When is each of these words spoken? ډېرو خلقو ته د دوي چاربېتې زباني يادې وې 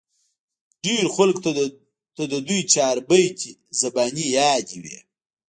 ډېرو 0.83 1.09
خلقو 1.15 1.41
ته 2.17 2.23
د 2.31 2.33
دوي 2.47 2.61
چاربېتې 2.73 3.51
زباني 3.81 4.25
يادې 4.37 4.77
وې 4.83 4.97